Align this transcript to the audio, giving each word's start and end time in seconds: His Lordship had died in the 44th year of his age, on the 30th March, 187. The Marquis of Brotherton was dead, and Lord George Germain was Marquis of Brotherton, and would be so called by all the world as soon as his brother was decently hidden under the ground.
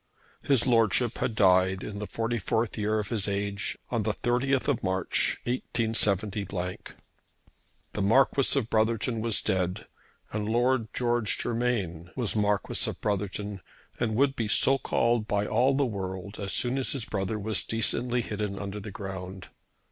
His 0.43 0.65
Lordship 0.65 1.19
had 1.19 1.35
died 1.35 1.83
in 1.83 1.99
the 1.99 2.07
44th 2.07 2.75
year 2.75 2.97
of 2.97 3.09
his 3.09 3.27
age, 3.27 3.77
on 3.91 4.01
the 4.01 4.15
30th 4.15 4.81
March, 4.81 5.37
187. 5.43 6.31
The 7.91 8.01
Marquis 8.01 8.57
of 8.57 8.67
Brotherton 8.71 9.21
was 9.21 9.43
dead, 9.43 9.85
and 10.33 10.49
Lord 10.49 10.91
George 10.91 11.37
Germain 11.37 12.09
was 12.15 12.35
Marquis 12.35 12.89
of 12.89 12.99
Brotherton, 12.99 13.61
and 13.99 14.15
would 14.15 14.35
be 14.35 14.47
so 14.47 14.79
called 14.79 15.27
by 15.27 15.45
all 15.45 15.77
the 15.77 15.85
world 15.85 16.39
as 16.39 16.51
soon 16.51 16.79
as 16.79 16.93
his 16.93 17.05
brother 17.05 17.37
was 17.37 17.63
decently 17.63 18.23
hidden 18.23 18.57
under 18.57 18.79
the 18.79 18.89
ground. 18.89 19.49